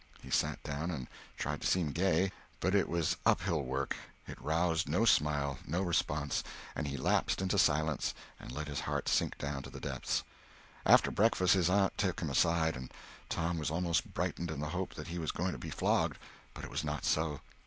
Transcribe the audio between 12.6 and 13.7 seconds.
and Tom